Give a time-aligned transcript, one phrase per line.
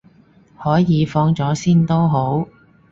[0.57, 2.47] 可以，放咗先都好